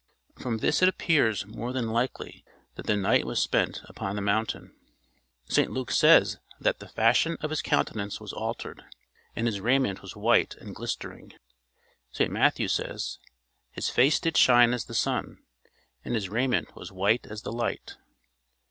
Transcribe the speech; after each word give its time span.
From 0.39 0.57
this 0.57 0.81
it 0.81 0.89
appears 0.89 1.45
more 1.45 1.71
than 1.71 1.91
likely 1.93 2.43
that 2.73 2.87
the 2.87 2.97
night 2.97 3.23
was 3.23 3.39
spent 3.39 3.81
upon 3.83 4.15
the 4.15 4.21
mountain. 4.23 4.75
St 5.47 5.69
Luke 5.69 5.91
says 5.91 6.39
that 6.59 6.79
"the 6.79 6.87
fashion 6.87 7.37
of 7.39 7.51
his 7.51 7.61
countenance 7.61 8.19
was 8.19 8.33
altered, 8.33 8.83
and 9.35 9.45
his 9.45 9.61
raiment 9.61 10.01
was 10.01 10.15
white 10.15 10.55
and 10.55 10.73
glistering." 10.73 11.33
St 12.11 12.31
Matthew 12.31 12.67
says, 12.67 13.19
"His 13.69 13.89
face 13.91 14.19
did 14.19 14.37
shine 14.37 14.73
as 14.73 14.85
the 14.85 14.95
sun, 14.95 15.37
and 16.03 16.15
his 16.15 16.29
raiment 16.29 16.75
was 16.75 16.91
white 16.91 17.27
as 17.27 17.43
the 17.43 17.51
light." 17.53 17.97